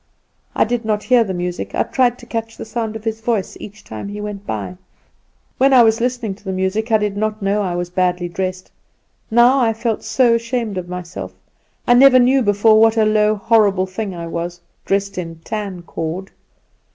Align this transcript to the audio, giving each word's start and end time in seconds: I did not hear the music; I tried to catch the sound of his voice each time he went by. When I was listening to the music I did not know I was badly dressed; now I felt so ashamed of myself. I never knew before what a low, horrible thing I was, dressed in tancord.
I 0.55 0.63
did 0.63 0.83
not 0.83 1.03
hear 1.03 1.23
the 1.23 1.31
music; 1.31 1.75
I 1.75 1.83
tried 1.83 2.17
to 2.17 2.25
catch 2.25 2.57
the 2.57 2.65
sound 2.65 2.95
of 2.95 3.03
his 3.03 3.21
voice 3.21 3.55
each 3.59 3.83
time 3.83 4.07
he 4.07 4.19
went 4.19 4.47
by. 4.47 4.77
When 5.59 5.73
I 5.73 5.83
was 5.83 6.01
listening 6.01 6.33
to 6.33 6.43
the 6.43 6.51
music 6.51 6.91
I 6.91 6.97
did 6.97 7.15
not 7.15 7.43
know 7.43 7.61
I 7.61 7.75
was 7.75 7.91
badly 7.91 8.27
dressed; 8.27 8.71
now 9.29 9.59
I 9.59 9.73
felt 9.73 10.03
so 10.03 10.33
ashamed 10.33 10.79
of 10.79 10.89
myself. 10.89 11.35
I 11.85 11.93
never 11.93 12.17
knew 12.17 12.41
before 12.41 12.81
what 12.81 12.97
a 12.97 13.05
low, 13.05 13.35
horrible 13.35 13.85
thing 13.85 14.15
I 14.15 14.25
was, 14.25 14.59
dressed 14.85 15.19
in 15.19 15.35
tancord. 15.45 16.29